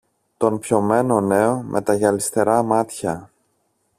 [0.37, 3.29] τον πιωμένο νέο με τα γυαλιστερά μάτια